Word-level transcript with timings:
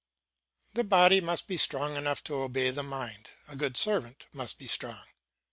The 0.73 0.83
body 0.83 1.21
must 1.21 1.47
be 1.47 1.57
strong 1.57 1.95
enough 1.95 2.23
to 2.23 2.41
obey 2.41 2.71
the 2.71 2.81
mind; 2.81 3.29
a 3.47 3.55
good 3.55 3.77
servant 3.77 4.25
must 4.33 4.57
be 4.57 4.67
strong. 4.67 5.03